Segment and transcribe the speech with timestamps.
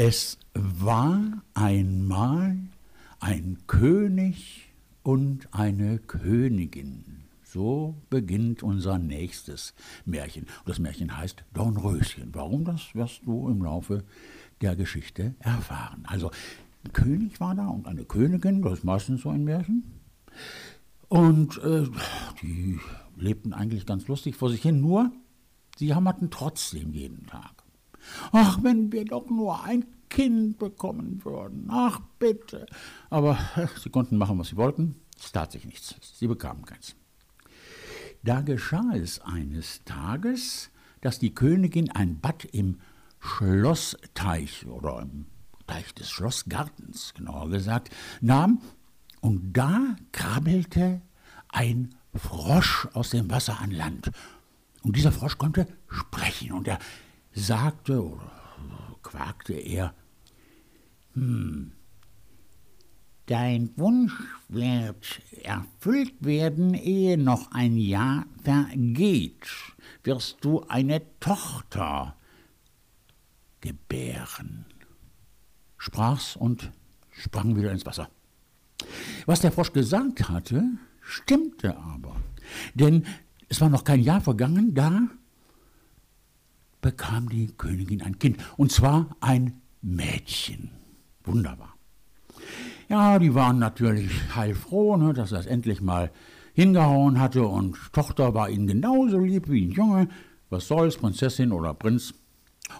[0.00, 2.56] Es war einmal
[3.18, 4.70] ein König
[5.02, 7.24] und eine Königin.
[7.42, 9.74] So beginnt unser nächstes
[10.04, 10.44] Märchen.
[10.44, 12.32] Und das Märchen heißt Dornröschen.
[12.32, 14.04] Warum, das wirst du im Laufe
[14.60, 16.04] der Geschichte erfahren.
[16.06, 16.30] Also,
[16.84, 19.82] ein König war da und eine Königin, das ist meistens so ein Märchen.
[21.08, 21.88] Und äh,
[22.40, 22.78] die
[23.16, 25.10] lebten eigentlich ganz lustig vor sich hin, nur
[25.76, 27.64] sie jammerten trotzdem jeden Tag.
[28.32, 31.68] Ach, wenn wir doch nur ein Kind bekommen würden.
[31.70, 32.66] Ach, bitte.
[33.10, 33.38] Aber
[33.82, 34.96] sie konnten machen, was sie wollten.
[35.18, 35.94] Es tat sich nichts.
[36.00, 36.94] Sie bekamen keins.
[38.22, 40.70] Da geschah es eines Tages,
[41.00, 42.78] dass die Königin ein Bad im
[43.20, 45.26] Schlossteich oder im
[45.66, 48.60] Teich des Schlossgartens, genauer gesagt, nahm,
[49.20, 51.02] und da krabbelte
[51.48, 54.10] ein Frosch aus dem Wasser an Land.
[54.82, 56.78] Und dieser Frosch konnte sprechen und er
[57.38, 58.30] sagte oder
[59.02, 59.94] quakte er,
[61.14, 61.72] hm,
[63.26, 64.12] dein Wunsch
[64.48, 69.46] wird erfüllt werden, ehe noch ein Jahr vergeht,
[70.02, 72.16] wirst du eine Tochter
[73.60, 74.64] gebären.
[75.76, 76.72] Sprach's und
[77.10, 78.10] sprang wieder ins Wasser.
[79.26, 80.64] Was der Frosch gesagt hatte,
[81.00, 82.16] stimmte aber,
[82.74, 83.06] denn
[83.48, 85.08] es war noch kein Jahr vergangen, da
[86.80, 90.70] bekam die Königin ein Kind, und zwar ein Mädchen.
[91.24, 91.74] Wunderbar.
[92.88, 96.10] Ja, die waren natürlich heilfroh, ne, dass es endlich mal
[96.54, 100.08] hingehauen hatte, und Tochter war ihnen genauso lieb wie ein Junge.
[100.50, 102.14] Was soll's, Prinzessin oder Prinz?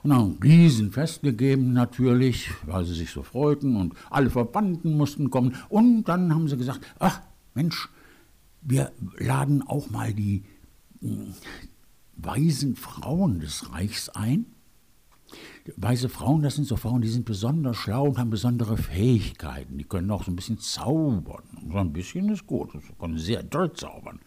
[0.03, 5.31] Und dann ein Riesenfest gegeben natürlich, weil sie sich so freuten und alle Verbanden mussten
[5.31, 5.57] kommen.
[5.69, 7.21] Und dann haben sie gesagt, ach
[7.55, 7.89] Mensch,
[8.62, 10.45] wir laden auch mal die
[11.01, 11.35] hm,
[12.19, 14.47] weisen Frauen des Reichs ein.
[15.77, 19.77] Weise Frauen, das sind so Frauen, die sind besonders schlau und haben besondere Fähigkeiten.
[19.77, 21.43] Die können auch so ein bisschen zaubern.
[21.71, 24.21] So ein bisschen ist gut, sie können sehr doll zaubern.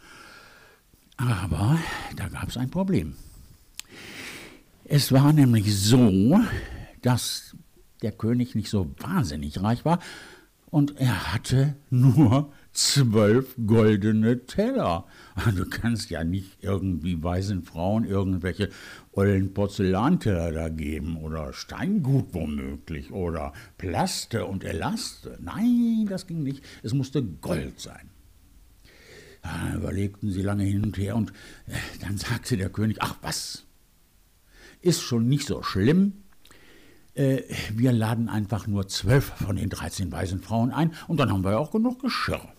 [1.17, 1.79] Aber
[2.15, 3.15] da gab es ein Problem.
[4.85, 6.39] Es war nämlich so,
[7.01, 7.55] dass
[8.01, 9.99] der König nicht so wahnsinnig reich war
[10.69, 15.05] und er hatte nur zwölf goldene Teller.
[15.55, 18.69] Du kannst ja nicht irgendwie weißen Frauen irgendwelche
[19.11, 25.37] ollen Porzellanteller da geben oder Steingut womöglich oder Plaste und Elaste.
[25.41, 26.63] Nein, das ging nicht.
[26.81, 28.09] Es musste Gold sein.
[29.41, 31.31] Da überlegten sie lange hin und her und
[31.67, 33.65] äh, dann sagte der König, ach was,
[34.81, 36.13] ist schon nicht so schlimm.
[37.15, 37.41] Äh,
[37.73, 41.59] wir laden einfach nur zwölf von den dreizehn weisen Frauen ein und dann haben wir
[41.59, 42.53] auch genug Geschirr.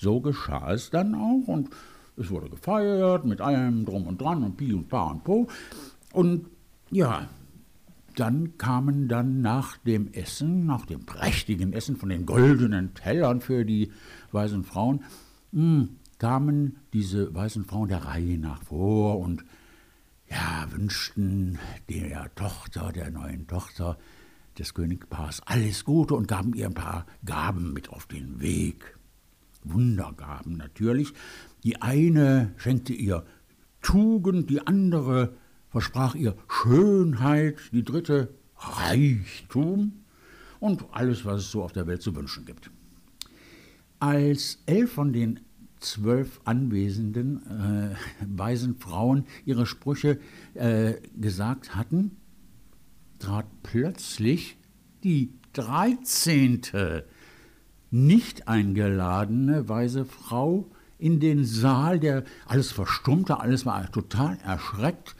[0.00, 1.68] So geschah es dann auch und
[2.16, 5.46] es wurde gefeiert mit allem drum und dran und Pi und Pa und Po.
[6.14, 6.46] Und
[6.90, 7.28] ja,
[8.16, 13.66] dann kamen dann nach dem Essen, nach dem prächtigen Essen von den goldenen Tellern für
[13.66, 13.92] die
[14.32, 15.04] weißen Frauen,
[15.52, 15.88] mh, hm,
[16.18, 19.44] kamen diese weißen Frauen der Reihe nach vor und
[20.30, 21.58] ja, wünschten
[21.90, 23.98] der Tochter, der neuen Tochter
[24.58, 28.96] des Königpaars alles Gute und gaben ihr ein paar Gaben mit auf den Weg.
[29.64, 31.12] Wundergaben natürlich.
[31.64, 33.24] Die eine schenkte ihr
[33.82, 35.34] Tugend, die andere
[35.68, 40.04] versprach ihr Schönheit, die dritte Reichtum
[40.58, 42.70] und alles, was es so auf der Welt zu wünschen gibt.
[43.98, 45.40] Als elf von den
[45.78, 47.94] zwölf anwesenden äh,
[48.26, 50.18] weisen Frauen ihre Sprüche
[50.54, 52.16] äh, gesagt hatten,
[53.18, 54.58] trat plötzlich
[55.02, 57.06] die dreizehnte
[57.90, 65.16] nicht eingeladene weise Frau in den Saal, der alles verstummte, alles war total erschreckt.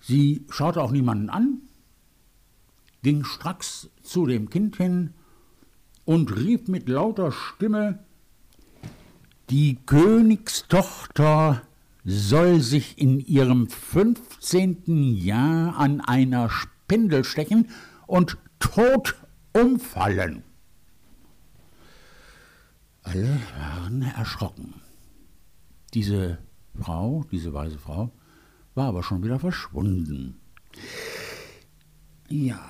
[0.00, 1.58] Sie schaute auch niemanden an,
[3.02, 5.14] ging stracks zu dem Kind hin
[6.04, 8.00] und rief mit lauter Stimme,
[9.50, 11.62] die Königstochter
[12.04, 15.14] soll sich in ihrem 15.
[15.14, 17.68] Jahr an einer Spindel stechen
[18.06, 19.16] und tot
[19.52, 20.44] umfallen.
[23.02, 24.74] Alle waren erschrocken.
[25.94, 26.38] Diese
[26.78, 28.12] Frau, diese weise Frau,
[28.74, 30.40] war aber schon wieder verschwunden.
[32.28, 32.60] Ja,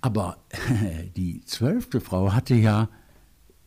[0.00, 0.38] aber
[1.16, 2.88] die zwölfte Frau hatte ja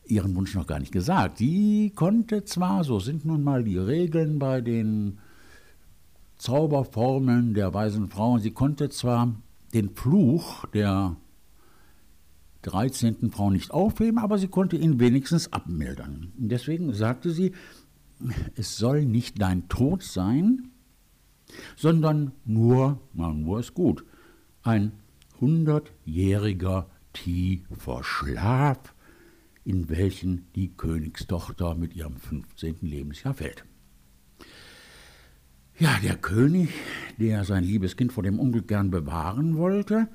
[0.04, 1.40] ihren Wunsch noch gar nicht gesagt.
[1.40, 5.18] Die konnte zwar, so sind nun mal die Regeln bei den
[6.36, 9.34] Zauberformeln der weisen Frauen, sie konnte zwar
[9.74, 11.16] den Fluch der
[12.62, 13.30] 13.
[13.30, 16.32] Frau nicht aufheben, aber sie konnte ihn wenigstens abmildern.
[16.36, 17.52] Deswegen sagte sie,
[18.56, 20.70] es soll nicht dein Tod sein,
[21.76, 24.04] sondern nur, na, nur ist gut,
[24.62, 24.92] ein
[25.40, 28.94] hundertjähriger tiefer Schlaf,
[29.64, 32.76] in welchen die Königstochter mit ihrem 15.
[32.80, 33.64] Lebensjahr fällt.
[35.78, 36.70] Ja, der König,
[37.18, 40.08] der sein liebes Kind vor dem Unglück gern bewahren wollte,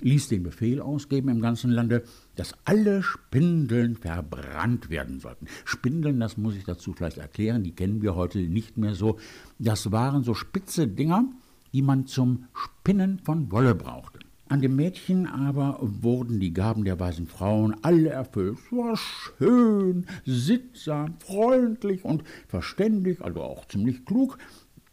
[0.00, 2.04] ließ den Befehl ausgeben im ganzen Lande,
[2.36, 5.46] dass alle Spindeln verbrannt werden sollten.
[5.64, 9.18] Spindeln, das muss ich dazu vielleicht erklären, die kennen wir heute nicht mehr so.
[9.58, 11.24] Das waren so spitze Dinger,
[11.72, 14.18] die man zum Spinnen von Wolle brauchte.
[14.50, 18.56] An dem Mädchen aber wurden die Gaben der weisen Frauen alle erfüllt.
[18.58, 24.38] Es war schön, sittsam, freundlich und verständig, also auch ziemlich klug,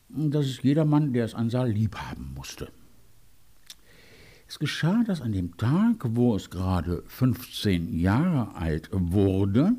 [0.10, 2.70] dass es jedermann, der es ansah, lieb haben musste.
[4.48, 9.74] Es geschah, dass an dem Tag, wo es gerade 15 Jahre alt wurde,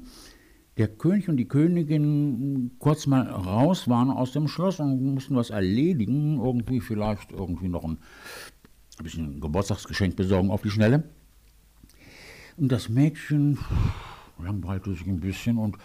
[0.76, 5.50] der König und die Königin kurz mal raus waren aus dem Schloss und mussten was
[5.50, 7.98] erledigen, irgendwie vielleicht irgendwie noch ein
[9.02, 11.04] bisschen Geburtstagsgeschenk besorgen auf die Schnelle.
[12.56, 13.58] Und das Mädchen
[14.42, 15.76] langweilte sich ein bisschen und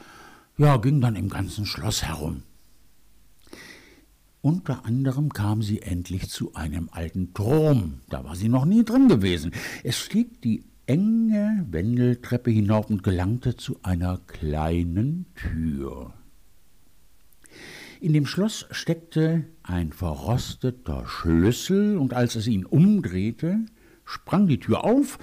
[0.58, 2.44] ja, ging dann im ganzen Schloss herum.
[4.42, 8.02] Unter anderem kam sie endlich zu einem alten Turm.
[8.10, 9.52] Da war sie noch nie drin gewesen.
[9.84, 16.14] Es stieg die enge Wendeltreppe hinauf und gelangte zu einer kleinen Tür.
[18.00, 23.60] In dem Schloss steckte ein verrosteter Schlüssel, und als es ihn umdrehte,
[24.06, 25.20] sprang die Tür auf,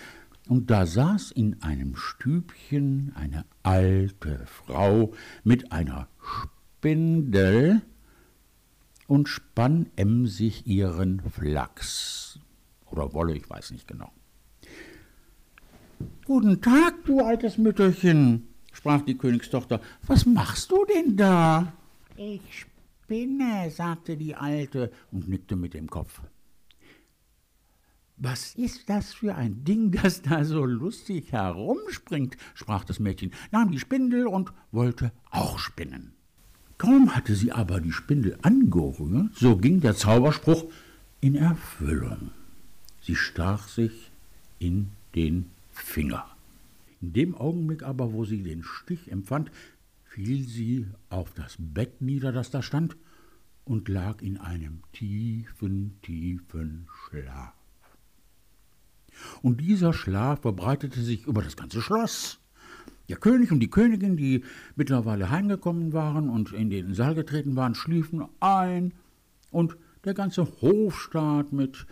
[0.47, 5.13] und da saß in einem Stübchen eine alte Frau
[5.43, 7.83] mit einer Spindel,
[9.09, 12.39] und spann emsig ihren Flachs.
[12.87, 14.13] Oder Wolle, ich weiß nicht genau.
[16.25, 19.81] Guten Tag, du altes Mütterchen, sprach die Königstochter.
[20.07, 21.73] Was machst du denn da?
[22.17, 22.67] Ich
[23.03, 26.21] spinne, sagte die Alte und nickte mit dem Kopf.
[28.19, 32.37] Was ist das für ein Ding, das da so lustig herumspringt?
[32.55, 36.18] sprach das Mädchen, nahm die Spindel und wollte auch spinnen.
[36.79, 40.65] Kaum hatte sie aber die Spindel angerührt, so ging der Zauberspruch
[41.21, 42.31] in Erfüllung.
[43.03, 44.13] Sie stach sich
[44.61, 46.25] in den Finger.
[47.01, 49.51] In dem Augenblick aber, wo sie den Stich empfand,
[50.05, 52.97] fiel sie auf das Bett nieder, das da stand,
[53.65, 57.53] und lag in einem tiefen, tiefen Schlaf.
[59.43, 62.39] Und dieser Schlaf verbreitete sich über das ganze Schloss.
[63.09, 64.45] Der König und die Königin, die
[64.77, 68.93] mittlerweile heimgekommen waren und in den Saal getreten waren, schliefen ein
[69.51, 71.87] und der ganze Hofstaat mit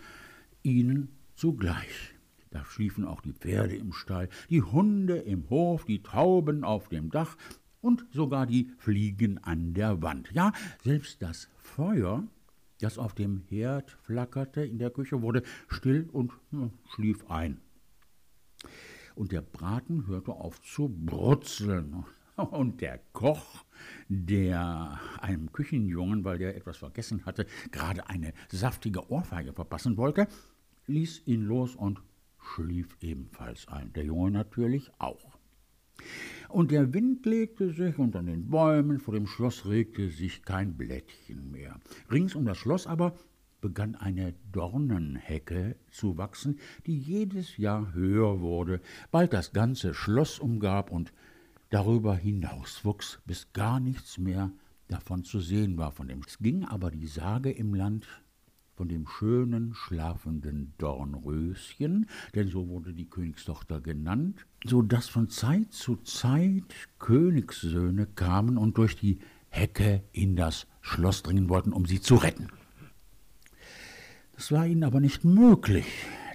[0.61, 2.13] ihnen zugleich.
[2.51, 7.09] Da schliefen auch die Pferde im Stall, die Hunde im Hof, die Tauben auf dem
[7.09, 7.35] Dach
[7.81, 10.31] und sogar die Fliegen an der Wand.
[10.33, 10.53] Ja,
[10.83, 12.23] selbst das Feuer,
[12.79, 17.59] das auf dem Herd flackerte in der Küche, wurde still und hm, schlief ein
[19.17, 22.05] und der Braten hörte auf zu brutzeln.
[22.37, 23.65] Und der Koch,
[24.09, 30.27] der einem Küchenjungen, weil der etwas vergessen hatte, gerade eine saftige Ohrfeige verpassen wollte,
[30.85, 31.99] ließ ihn los und
[32.39, 33.91] schlief ebenfalls ein.
[33.93, 35.39] Der Junge natürlich auch.
[36.47, 40.77] Und der Wind legte sich, und an den Bäumen vor dem Schloss regte sich kein
[40.77, 41.79] Blättchen mehr.
[42.11, 43.17] Rings um das Schloss aber
[43.61, 50.91] begann eine Dornenhecke zu wachsen, die jedes Jahr höher wurde, bald das ganze Schloss umgab
[50.91, 51.11] und
[51.69, 54.51] darüber hinaus wuchs, bis gar nichts mehr
[54.87, 56.21] davon zu sehen war von dem.
[56.25, 58.07] Es ging aber die Sage im Land
[58.75, 65.73] von dem schönen, schlafenden Dornröschen, denn so wurde die Königstochter genannt, so dass von Zeit
[65.73, 66.63] zu Zeit
[66.99, 69.17] Königssöhne kamen und durch die
[69.49, 72.49] Hecke in das Schloss dringen wollten, um sie zu retten.
[74.37, 75.87] Es war ihnen aber nicht möglich,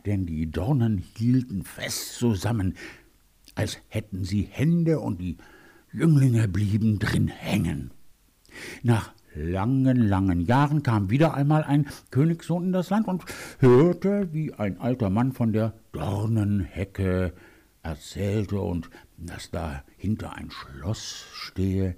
[0.06, 2.74] denn die Dornen hielten fest zusammen,
[3.54, 5.36] als hätten sie Hände und die
[5.92, 7.92] Jünglinge blieben drin hängen.
[8.82, 13.24] Nach langen, langen Jahren kam wieder einmal ein Königssohn in das Land und
[13.60, 17.32] hörte, wie ein alter Mann von der Dornenhecke
[17.84, 21.94] erzählte und dass dahinter ein Schloss stehe,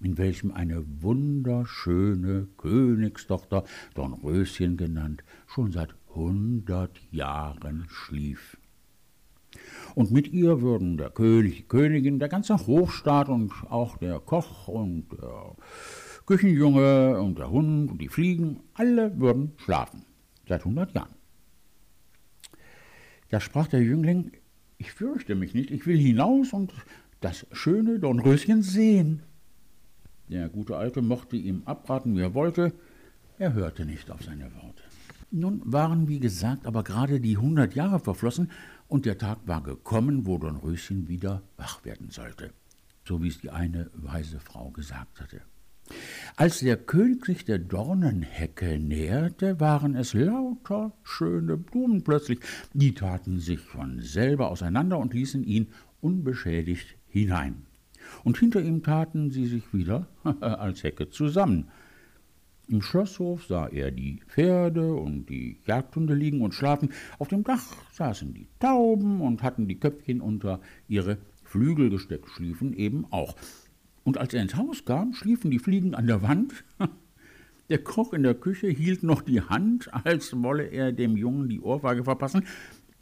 [0.00, 3.64] in welchem eine wunderschöne Königstochter,
[3.94, 8.56] Dornröschen genannt, schon seit hundert Jahren schlief.
[9.94, 14.68] Und mit ihr würden der König, die Königin, der ganze Hofstaat und auch der Koch
[14.68, 15.56] und der
[16.26, 20.04] Küchenjunge und der Hund und die Fliegen, alle würden schlafen,
[20.48, 21.14] seit hundert Jahren.
[23.30, 24.32] Da sprach der Jüngling,
[24.78, 26.72] ich fürchte mich nicht, ich will hinaus und
[27.20, 29.22] das schöne Dornröschen sehen.
[30.30, 32.72] Der gute Alte mochte ihm abraten, wie er wollte,
[33.38, 34.84] er hörte nicht auf seine Worte.
[35.32, 38.50] Nun waren, wie gesagt, aber gerade die hundert Jahre verflossen
[38.86, 42.52] und der Tag war gekommen, wo Dornröschen wieder wach werden sollte,
[43.04, 45.40] so wie es die eine weise Frau gesagt hatte.
[46.36, 52.38] Als der König sich der Dornenhecke näherte, waren es lauter schöne Blumen plötzlich,
[52.72, 55.68] die taten sich von selber auseinander und ließen ihn
[56.00, 57.66] unbeschädigt hinein.
[58.24, 60.06] Und hinter ihm taten sie sich wieder
[60.40, 61.68] als Hecke zusammen.
[62.68, 66.90] Im Schlosshof sah er die Pferde und die Jagdhunde liegen und schlafen.
[67.18, 72.72] Auf dem Dach saßen die Tauben und hatten die Köpfchen unter ihre Flügel gesteckt, schliefen
[72.72, 73.34] eben auch.
[74.04, 76.64] Und als er ins Haus kam, schliefen die Fliegen an der Wand.
[77.68, 81.60] Der Koch in der Küche hielt noch die Hand, als wolle er dem Jungen die
[81.60, 82.44] Ohrfeige verpassen,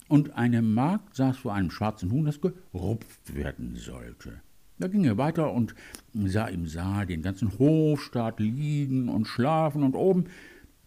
[0.07, 4.41] und eine Magd saß vor einem schwarzen Huhn, das gerupft werden sollte.
[4.79, 5.75] Da ging er weiter und
[6.13, 10.25] sah im Saal den ganzen Hofstaat liegen und schlafen, und oben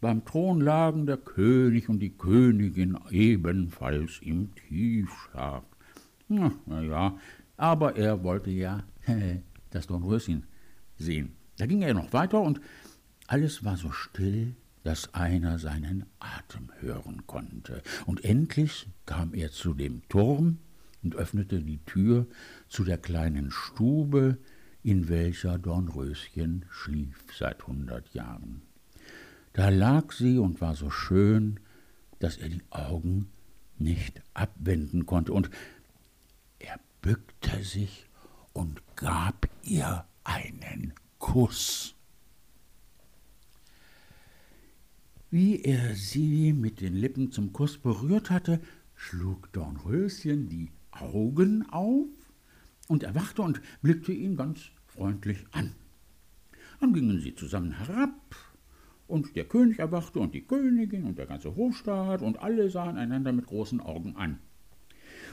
[0.00, 5.62] beim Thron lagen der König und die Königin ebenfalls im Tiefschlaf.
[6.28, 7.18] Na, na ja,
[7.56, 8.82] aber er wollte ja
[9.70, 10.44] das Dornröschen
[10.96, 11.32] sehen.
[11.58, 12.60] Da ging er noch weiter und
[13.26, 17.82] alles war so still, dass einer seinen Atem hören konnte.
[18.06, 20.58] Und endlich kam er zu dem Turm
[21.02, 22.26] und öffnete die Tür
[22.72, 24.38] zu der kleinen Stube,
[24.82, 28.62] in welcher Dornröschen schlief seit hundert Jahren.
[29.52, 31.60] Da lag sie und war so schön,
[32.18, 33.28] dass er die Augen
[33.78, 35.50] nicht abwenden konnte, und
[36.58, 38.06] er bückte sich
[38.54, 41.94] und gab ihr einen Kuss.
[45.30, 48.60] Wie er sie mit den Lippen zum Kuss berührt hatte,
[48.94, 52.21] schlug Dornröschen die Augen auf
[52.92, 55.72] und erwachte und blickte ihn ganz freundlich an.
[56.80, 58.36] Dann gingen sie zusammen herab,
[59.12, 63.32] und der König erwachte und die Königin und der ganze Hofstaat und alle sahen einander
[63.32, 64.38] mit großen Augen an.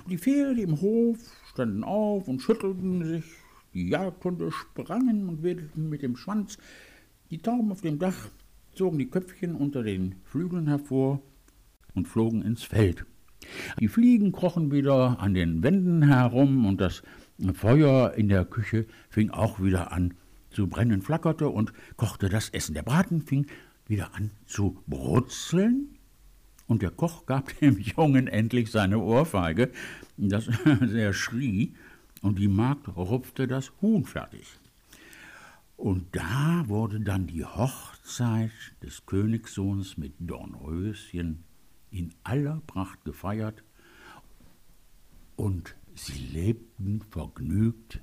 [0.04, 1.18] Und die Pferde im Hof
[1.50, 3.24] standen auf und schüttelten sich,
[3.74, 6.58] die Jagdhunde sprangen und wedelten mit dem Schwanz,
[7.32, 8.30] die Tauben auf dem Dach
[8.74, 11.22] zogen die Köpfchen unter den Flügeln hervor
[11.96, 13.06] und flogen ins Feld.
[13.80, 17.02] Die Fliegen krochen wieder an den Wänden herum und das
[17.54, 20.14] Feuer in der Küche fing auch wieder an
[20.52, 22.74] zu brennen, flackerte und kochte das Essen.
[22.74, 23.48] Der Braten fing
[23.88, 25.98] wieder an zu brutzeln
[26.68, 29.72] und der Koch gab dem Jungen endlich seine Ohrfeige,
[30.18, 30.48] dass
[30.94, 31.76] er schrie,
[32.22, 34.46] und die Magd rupfte das Huhn fertig.
[35.78, 38.52] Und da wurde dann die Hochzeit
[38.84, 41.46] des Königssohns mit Dornröschen
[41.92, 43.64] in aller Pracht gefeiert,
[45.38, 48.02] und sie lebten vergnügt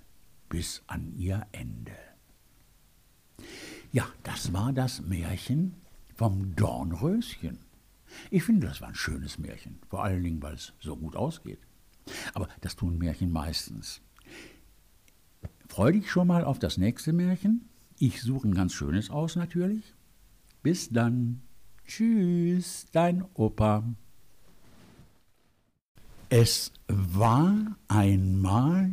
[0.48, 1.96] bis an ihr Ende.
[3.92, 5.74] Ja, das war das Märchen
[6.14, 7.58] vom Dornröschen.
[8.30, 11.60] Ich finde, das war ein schönes Märchen, vor allen Dingen, weil es so gut ausgeht.
[12.34, 14.00] Aber das tun Märchen meistens.
[15.68, 17.68] Freu dich schon mal auf das nächste Märchen.
[17.98, 19.94] Ich suche ein ganz schönes aus natürlich.
[20.62, 21.42] Bis dann.
[21.86, 23.84] Tschüss, dein Opa.
[26.28, 28.90] Es war einmal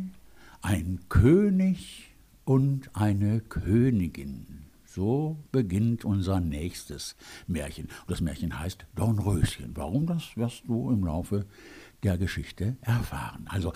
[0.62, 2.14] ein König
[2.44, 4.66] und eine Königin.
[4.86, 7.16] So beginnt unser nächstes
[7.48, 7.86] Märchen.
[7.86, 9.72] Und das Märchen heißt Dornröschen.
[9.74, 11.44] Warum, das wirst du im Laufe
[12.04, 13.46] der Geschichte erfahren.
[13.48, 13.72] Also,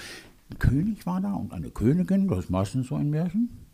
[0.50, 3.66] ein König war da und eine Königin, das ist meistens so ein Märchen.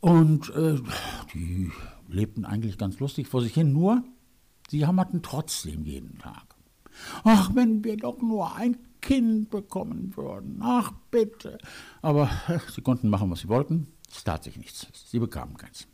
[0.00, 0.78] Und äh,
[1.32, 1.72] die
[2.08, 4.04] lebten eigentlich ganz lustig vor sich hin, nur
[4.68, 6.53] sie jammerten trotzdem jeden Tag.
[7.24, 10.60] Ach, wenn wir doch nur ein Kind bekommen würden.
[10.62, 11.58] Ach, bitte.
[12.00, 12.30] Aber
[12.74, 13.88] sie konnten machen, was sie wollten.
[14.10, 14.86] Es tat sich nichts.
[15.06, 15.86] Sie bekamen keins.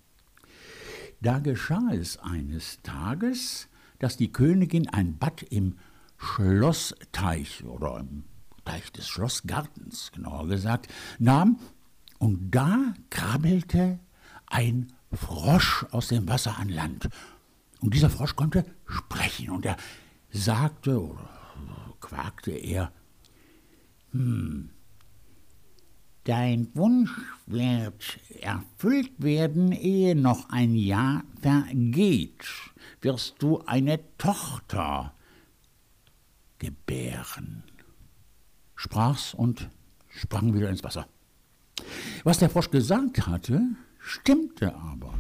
[1.20, 5.76] Da geschah es eines Tages, dass die Königin ein Bad im
[6.16, 8.24] Schlossteich oder im
[8.64, 10.88] Teich des Schlossgartens, genauer gesagt,
[11.18, 11.58] nahm,
[12.18, 13.98] und da krabbelte
[14.46, 17.08] ein Frosch aus dem Wasser an Land.
[17.80, 19.76] Und dieser Frosch konnte sprechen, und er
[20.32, 21.28] sagte oder
[22.00, 22.92] quakte er,
[24.12, 24.70] hm,
[26.24, 27.10] Dein Wunsch
[27.46, 32.44] wird erfüllt werden, ehe noch ein Jahr vergeht.
[33.00, 35.14] Wirst du eine Tochter
[36.58, 37.64] gebären.
[38.76, 39.70] Sprach's und
[40.08, 41.08] sprang wieder ins Wasser.
[42.22, 43.62] Was der Frosch gesagt hatte,
[43.98, 45.14] stimmte aber.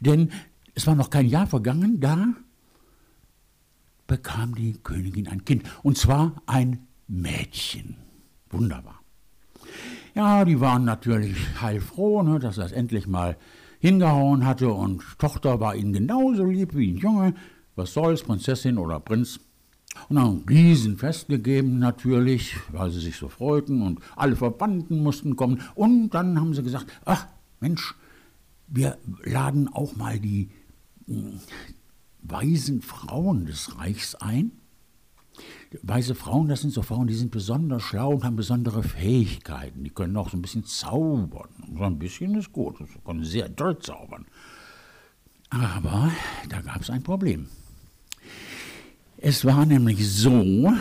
[0.00, 0.32] Denn
[0.74, 2.34] es war noch kein Jahr vergangen, da
[4.08, 5.62] bekam die Königin ein Kind.
[5.84, 7.96] Und zwar ein Mädchen.
[8.50, 9.00] Wunderbar.
[10.16, 13.36] Ja, die waren natürlich heilfroh, ne, dass es endlich mal
[13.78, 17.34] hingehauen hatte und Tochter war ihnen genauso lieb wie ein Junge
[17.78, 19.40] was soll's, Prinzessin oder Prinz.
[20.08, 25.34] Und dann ein Riesenfest gegeben natürlich, weil sie sich so freuten und alle Verbanden mussten
[25.34, 25.62] kommen.
[25.74, 27.26] Und dann haben sie gesagt, ach
[27.60, 27.94] Mensch,
[28.66, 30.50] wir laden auch mal die
[31.06, 31.40] hm,
[32.22, 34.52] weisen Frauen des Reichs ein.
[35.82, 39.84] Weise Frauen, das sind so Frauen, die sind besonders schlau und haben besondere Fähigkeiten.
[39.84, 41.50] Die können auch so ein bisschen zaubern.
[41.76, 44.26] So ein bisschen ist gut, sie können sehr doll zaubern.
[45.50, 46.10] Aber
[46.48, 47.48] da gab es ein Problem.
[49.18, 50.72] Es war nämlich so,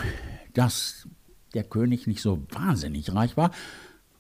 [0.54, 1.08] dass
[1.54, 3.52] der König nicht so wahnsinnig reich war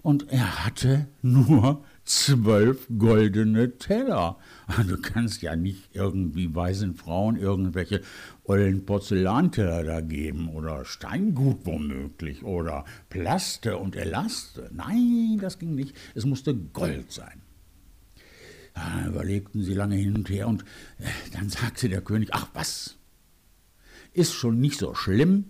[0.02, 4.38] und er hatte nur zwölf goldene Teller.
[4.88, 8.02] Du kannst ja nicht irgendwie weisen Frauen irgendwelche
[8.44, 14.70] ollen Porzellanteller da geben oder Steingut womöglich oder Plaste und Elaste.
[14.74, 15.96] Nein, das ging nicht.
[16.16, 17.42] Es musste Gold sein.
[18.74, 20.64] Da überlegten sie lange hin und her und
[21.00, 22.96] äh, dann sagte der König, ach was,
[24.14, 25.46] ist schon nicht so schlimm.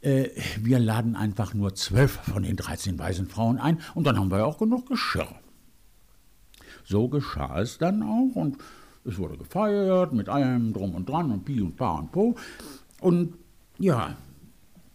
[0.00, 4.30] Äh, wir laden einfach nur zwölf von den dreizehn weisen Frauen ein und dann haben
[4.30, 5.28] wir ja auch genug Geschirr.
[6.84, 8.58] So geschah es dann auch und
[9.04, 12.36] es wurde gefeiert mit allem drum und dran und Pi und Pa und Po.
[13.00, 13.34] Und
[13.78, 14.16] ja,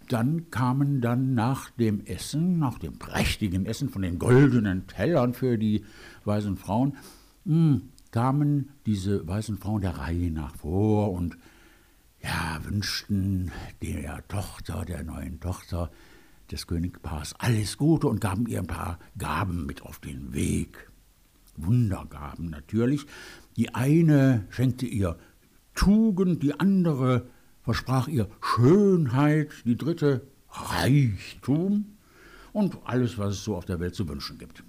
[0.08, 5.58] dann kamen dann nach dem Essen, nach dem prächtigen Essen von den goldenen Tellern für
[5.58, 5.84] die
[6.24, 6.96] weißen Frauen,
[7.44, 11.38] mh, hm, kamen diese weißen Frauen der Reihe nach vor und
[12.24, 13.52] ja, wünschten
[13.82, 15.92] der Tochter, der neuen Tochter
[16.52, 20.90] des Königpaars alles Gute und gaben ihr ein paar Gaben mit auf den Weg.
[21.58, 23.06] Wundergaben natürlich.
[23.56, 25.18] Die eine schenkte ihr
[25.76, 27.28] Tugend, die andere
[27.62, 31.98] versprach ihr Schönheit, die dritte Reichtum
[32.54, 34.64] und alles, was es so auf der Welt zu wünschen gibt.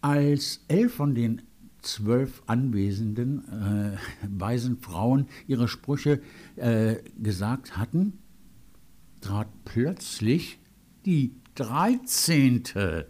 [0.00, 1.42] Als elf von den
[1.82, 3.96] zwölf anwesenden äh,
[4.28, 6.20] weisen Frauen ihre Sprüche
[6.56, 8.18] äh, gesagt hatten,
[9.20, 10.58] trat plötzlich
[11.04, 13.08] die dreizehnte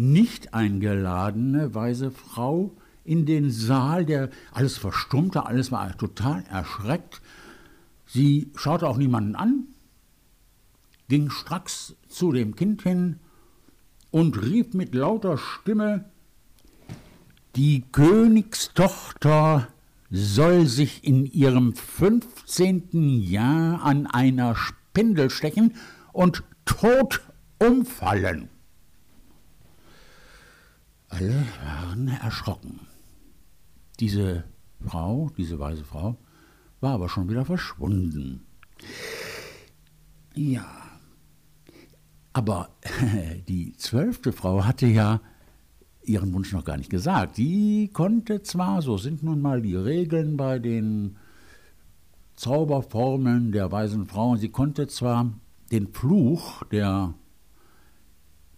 [0.00, 7.20] nicht eingeladene weise Frau in den Saal, der alles verstummte, alles war total erschreckt.
[8.06, 9.66] Sie schaute auch niemanden an,
[11.08, 13.18] ging stracks zu dem Kind hin
[14.10, 16.06] und rief mit lauter Stimme,
[17.54, 19.68] die Königstochter
[20.10, 25.74] soll sich in ihrem fünfzehnten Jahr an einer Spindel stechen
[26.12, 27.20] und tot
[27.58, 28.48] umfallen.
[31.10, 32.80] Alle waren erschrocken.
[33.98, 34.44] Diese
[34.80, 36.16] Frau, diese weise Frau,
[36.80, 38.46] war aber schon wieder verschwunden.
[40.34, 40.66] Ja,
[42.32, 42.70] aber
[43.48, 45.20] die zwölfte Frau hatte ja
[46.02, 47.36] ihren Wunsch noch gar nicht gesagt.
[47.36, 51.16] Die konnte zwar, so sind nun mal die Regeln bei den
[52.36, 55.30] Zauberformeln der weisen Frauen, sie konnte zwar
[55.70, 57.14] den Fluch der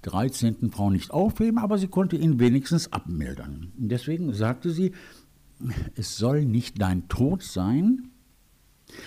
[0.03, 0.71] 13.
[0.71, 3.73] Frau nicht aufheben, aber sie konnte ihn wenigstens abmildern.
[3.77, 4.93] Deswegen sagte sie,
[5.95, 8.11] es soll nicht dein Tod sein,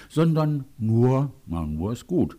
[0.10, 2.38] sondern nur, na, nur ist gut,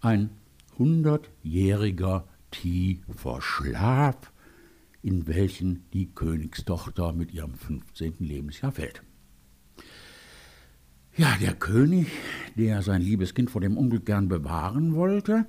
[0.00, 0.30] ein
[0.78, 4.32] hundertjähriger tiefer Schlaf,
[5.02, 8.14] in welchen die Königstochter mit ihrem 15.
[8.18, 9.02] Lebensjahr fällt.
[11.16, 12.06] Ja, der König,
[12.56, 15.46] der sein liebes Kind vor dem Unglück gern bewahren wollte,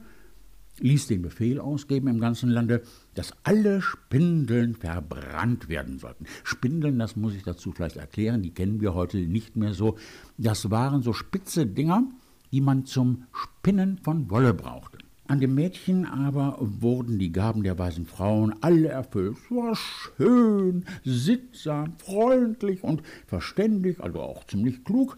[0.80, 2.82] ließ den Befehl ausgeben im ganzen Lande,
[3.14, 6.26] dass alle Spindeln verbrannt werden sollten.
[6.44, 9.98] Spindeln, das muss ich dazu vielleicht erklären, die kennen wir heute nicht mehr so.
[10.38, 12.04] Das waren so spitze Dinger,
[12.52, 14.98] die man zum Spinnen von Wolle brauchte.
[15.28, 19.38] An dem Mädchen aber wurden die Gaben der weisen Frauen alle erfüllt.
[19.38, 25.16] Es war schön, sittsam, freundlich und verständig, also auch ziemlich klug,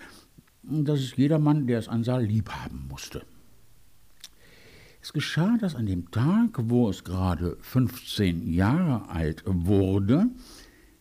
[0.62, 3.24] dass es jedermann, der es ansah, lieb haben musste.
[5.04, 10.28] Es geschah, dass an dem Tag, wo es gerade 15 Jahre alt wurde,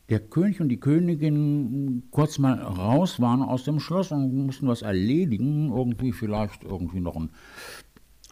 [0.08, 4.82] der König und die Königin kurz mal raus waren aus dem Schloss und mussten was
[4.82, 7.30] erledigen, irgendwie vielleicht irgendwie noch ein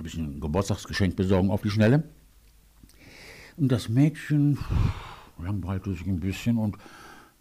[0.02, 2.02] bisschen Geburtstagsgeschenk besorgen auf die Schnelle.
[3.56, 4.58] Und das Mädchen
[5.40, 6.78] langweilte sich ein bisschen und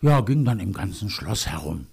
[0.03, 1.87] ja, ging dann im ganzen Schloss herum.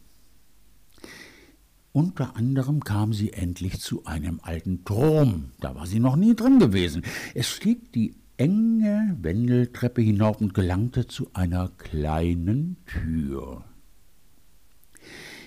[1.97, 5.53] Unter anderem kam sie endlich zu einem alten Turm.
[5.61, 7.01] Da war sie noch nie drin gewesen.
[7.35, 13.65] Es stieg die enge Wendeltreppe hinauf und gelangte zu einer kleinen Tür.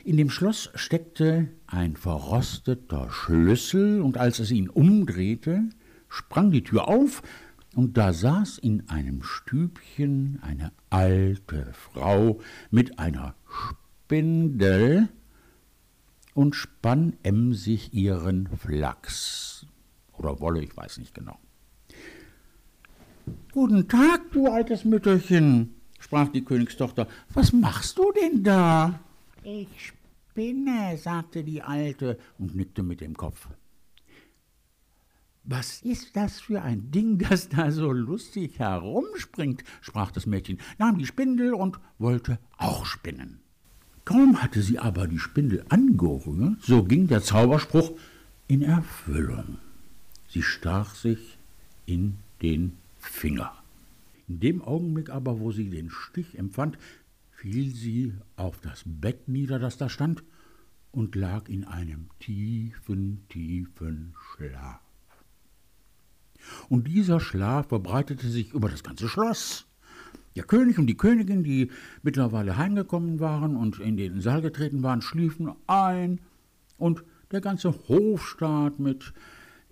[0.03, 5.69] In dem Schloss steckte ein verrosteter Schlüssel, und als es ihn umdrehte,
[6.07, 7.21] sprang die Tür auf,
[7.75, 12.39] und da saß in einem Stübchen eine alte Frau
[12.71, 15.09] mit einer Spindel,
[16.33, 19.65] und spann emsig ihren Flachs.
[20.13, 21.37] Oder Wolle, ich weiß nicht genau.
[23.51, 27.07] Guten Tag, du altes Mütterchen, sprach die Königstochter.
[27.33, 28.99] Was machst du denn da?
[29.43, 29.93] Ich
[30.29, 33.47] spinne, sagte die Alte und nickte mit dem Kopf.
[35.43, 39.63] Was ist das für ein Ding, das da so lustig herumspringt?
[39.81, 43.41] sprach das Mädchen, nahm die Spindel und wollte auch spinnen.
[44.09, 47.91] Kaum hatte sie aber die Spindel angerührt, so ging der Zauberspruch
[48.47, 49.59] in Erfüllung.
[50.27, 51.37] Sie stach sich
[51.85, 53.53] in den Finger.
[54.27, 56.79] In dem Augenblick aber, wo sie den Stich empfand,
[57.29, 60.23] fiel sie auf das Bett nieder, das da stand,
[60.91, 64.81] und lag in einem tiefen, tiefen Schlaf.
[66.67, 69.68] Und dieser Schlaf verbreitete sich über das ganze Schloss.
[70.39, 71.69] Der König und die Königin, die
[72.01, 76.21] mittlerweile heimgekommen waren und in den Saal getreten waren, schliefen ein,
[76.77, 79.13] und der ganze Hofstaat mit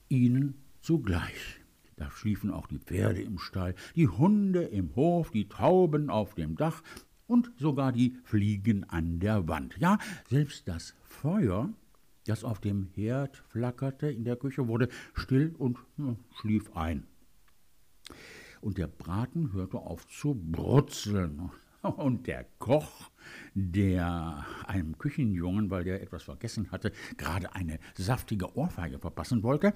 [0.10, 1.62] ihnen zugleich.
[1.96, 6.58] Da schliefen auch die Pferde im Stall, die Hunde im Hof, die Tauben auf dem
[6.58, 6.84] Dach
[7.28, 9.78] und sogar die Fliegen an der Wand.
[9.80, 9.98] Ja,
[10.30, 11.70] selbst das Feuer,
[12.26, 17.08] das auf dem Herd flackerte in der Küche, wurde still und ja, schlief ein.
[18.68, 21.52] Und der Braten hörte auf zu brutzeln.
[21.82, 23.10] Und der Koch,
[23.54, 29.74] der einem Küchenjungen, weil der etwas vergessen hatte, gerade eine saftige Ohrfeige verpassen wollte,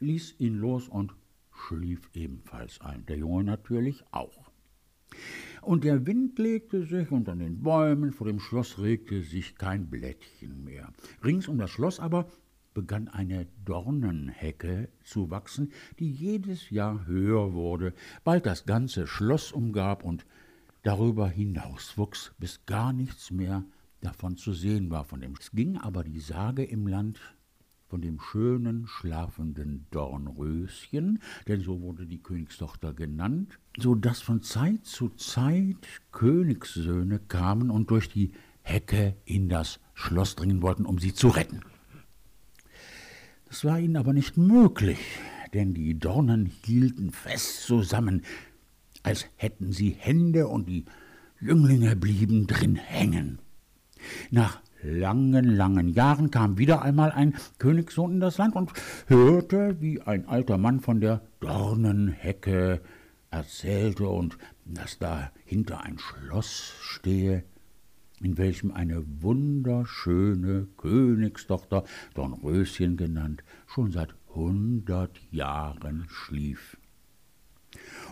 [0.00, 1.14] ließ ihn los und
[1.52, 3.06] schlief ebenfalls ein.
[3.06, 4.50] Der Junge natürlich auch.
[5.62, 10.64] Und der Wind legte sich, an den Bäumen vor dem Schloss regte sich kein Blättchen
[10.64, 10.92] mehr.
[11.22, 12.26] Rings um das Schloss aber
[12.74, 20.04] begann eine Dornenhecke zu wachsen, die jedes Jahr höher wurde, bald das ganze Schloss umgab
[20.04, 20.26] und
[20.82, 23.64] darüber hinaus wuchs, bis gar nichts mehr
[24.00, 25.34] davon zu sehen war von dem.
[25.40, 27.20] Es ging aber die Sage im Land,
[27.88, 34.84] von dem schönen, schlafenden Dornröschen, denn so wurde die Königstochter genannt, so dass von Zeit
[34.84, 35.76] zu Zeit
[36.10, 38.32] Königssöhne kamen und durch die
[38.62, 41.60] Hecke in das Schloss dringen wollten, um sie zu retten.
[43.54, 44.98] Das war ihnen aber nicht möglich,
[45.52, 48.22] denn die Dornen hielten fest zusammen,
[49.04, 50.84] als hätten sie Hände und die
[51.40, 53.38] Jünglinge blieben drin hängen.
[54.32, 58.72] Nach langen, langen Jahren kam wieder einmal ein Königssohn in das Land und
[59.06, 62.80] hörte, wie ein alter Mann von der Dornenhecke
[63.30, 67.44] erzählte und dass dahinter ein Schloss stehe,
[68.24, 71.84] in welchem eine wunderschöne Königstochter,
[72.14, 76.78] Dornröschen genannt, schon seit hundert Jahren schlief.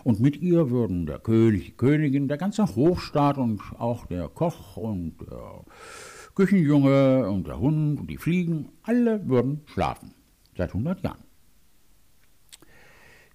[0.03, 4.77] Und mit ihr würden der König, die Königin, der ganze Hofstaat und auch der Koch
[4.77, 5.65] und der
[6.35, 10.13] Küchenjunge und der Hund und die Fliegen, alle würden schlafen,
[10.55, 11.23] seit hundert Jahren.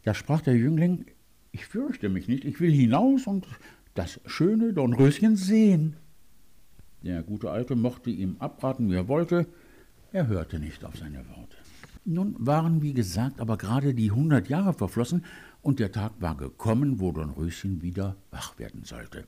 [0.05, 1.07] Da sprach der Jüngling,
[1.51, 3.47] ich fürchte mich nicht, ich will hinaus und
[3.95, 5.97] das schöne Dornröschen sehen.
[7.03, 9.47] Der gute Alte mochte ihm abraten, wie er wollte,
[10.13, 11.57] er hörte nicht auf seine Worte.
[12.05, 15.25] Nun waren, wie gesagt, aber gerade die hundert Jahre verflossen,
[15.61, 19.27] und der Tag war gekommen, wo Dornröschen wieder wach werden sollte,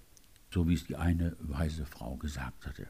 [0.51, 2.87] so wie es die eine weise Frau gesagt hatte.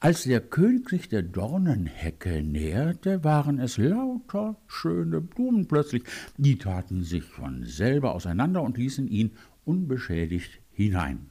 [0.00, 6.02] Als der König sich der Dornenhecke näherte, waren es lauter schöne Blumen plötzlich,
[6.36, 9.32] die taten sich von selber auseinander und ließen ihn
[9.64, 11.30] unbeschädigt hinein.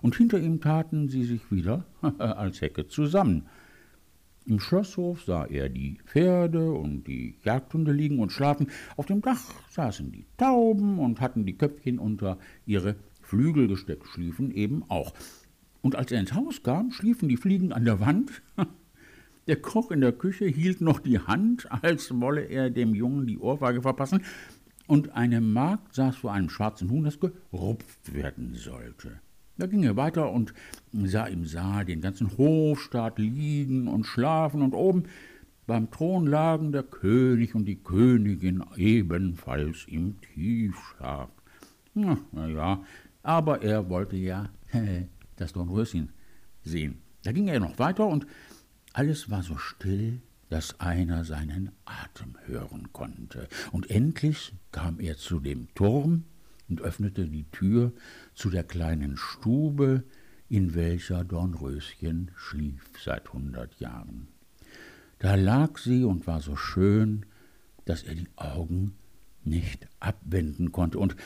[0.00, 1.84] Und hinter ihm taten sie sich wieder
[2.18, 3.46] als Hecke zusammen.
[4.44, 8.68] Im Schlosshof sah er die Pferde und die Jagdhunde liegen und schlafen.
[8.96, 14.50] Auf dem Dach saßen die Tauben und hatten die Köpfchen unter ihre Flügel gesteckt, schliefen
[14.50, 15.12] eben auch.
[15.80, 18.42] Und als er ins Haus kam, schliefen die Fliegen an der Wand.
[19.48, 23.38] Der Koch in der Küche hielt noch die Hand, als wolle er dem Jungen die
[23.38, 24.22] Ohrfeige verpassen,
[24.86, 29.20] und eine Magd saß vor einem schwarzen Huhn, das gerupft werden sollte.
[29.58, 30.54] Da ging er weiter und
[30.92, 35.04] sah im Saal den ganzen Hofstaat liegen und schlafen, und oben
[35.66, 41.30] beim Thron lagen der König und die Königin ebenfalls im Tiefschlaf.
[41.94, 42.84] Na, na ja,
[43.22, 44.50] aber er wollte ja
[45.36, 46.10] das Dornröschen
[46.64, 46.98] sehen.
[47.22, 48.26] Da ging er noch weiter und
[48.92, 53.48] alles war so still, dass einer seinen Atem hören konnte.
[53.70, 56.24] Und endlich kam er zu dem Turm
[56.68, 57.92] und öffnete die Tür
[58.34, 60.04] zu der kleinen Stube,
[60.48, 64.28] in welcher Dornröschen schlief seit hundert Jahren.
[65.18, 67.26] Da lag sie und war so schön,
[67.84, 68.94] dass er die Augen
[69.44, 71.16] nicht abwenden konnte, und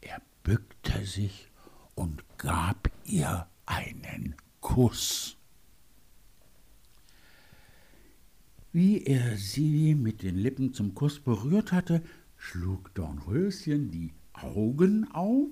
[0.00, 1.50] er bückte sich
[1.94, 5.36] und gab ihr einen Kuss.
[8.72, 12.02] Wie er sie mit den Lippen zum Kuss berührt hatte,
[12.36, 15.48] schlug Dornröschen die Augen auf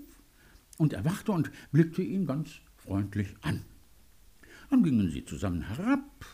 [0.78, 3.62] und erwachte und blickte ihn ganz freundlich an.
[4.70, 6.26] Dann gingen sie zusammen herab,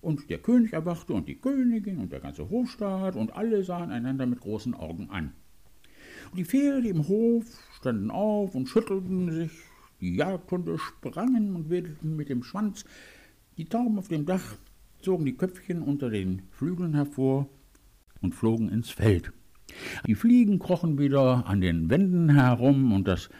[0.00, 4.26] und der König erwachte und die Königin und der ganze Hofstaat und alle sahen einander
[4.26, 5.32] mit großen Augen an.
[6.30, 7.44] Und die Pferde im Hof
[7.76, 9.52] standen auf und schüttelten sich,
[10.00, 12.84] die Jagdhunde sprangen und wedelten mit dem Schwanz,
[13.58, 14.56] die Tauben auf dem Dach
[15.02, 17.48] zogen die Köpfchen unter den Flügeln hervor
[18.22, 19.32] und flogen ins Feld.
[20.06, 23.30] Die Fliegen krochen wieder an den Wänden herum und das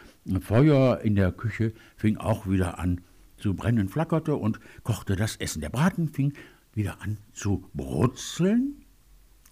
[0.41, 3.01] Feuer in der Küche fing auch wieder an
[3.37, 5.61] zu brennen, flackerte und kochte das Essen.
[5.61, 6.35] Der Braten fing
[6.75, 8.85] wieder an zu brutzeln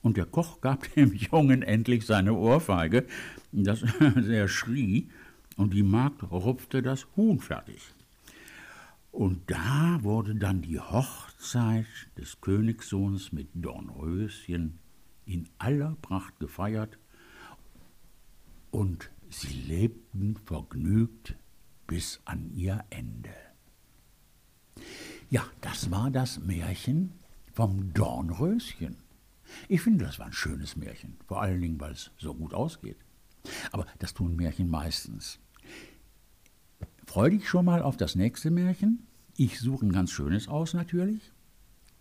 [0.02, 3.06] und der Koch gab dem Jungen endlich seine Ohrfeige,
[3.52, 3.82] dass
[4.28, 5.08] er schrie,
[5.56, 7.82] und die Magd rupfte das Huhn fertig.
[9.10, 11.86] Und da wurde dann die Hochzeit
[12.16, 14.78] des Königssohns mit Dornröschen
[15.28, 16.98] in aller Pracht gefeiert,
[18.70, 21.36] und sie lebten vergnügt
[21.86, 23.34] bis an ihr Ende.
[25.30, 27.12] Ja, das war das Märchen
[27.52, 28.96] vom Dornröschen.
[29.68, 32.98] Ich finde, das war ein schönes Märchen, vor allen Dingen, weil es so gut ausgeht.
[33.72, 35.38] Aber das tun Märchen meistens.
[37.06, 39.06] Freu dich schon mal auf das nächste Märchen.
[39.36, 41.32] Ich suche ein ganz schönes aus natürlich.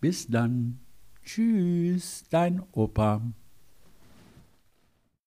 [0.00, 0.80] Bis dann.
[1.28, 3.20] Tschüss, dein Opa.